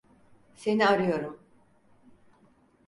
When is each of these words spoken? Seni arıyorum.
Seni 0.55 0.87
arıyorum. 0.87 1.39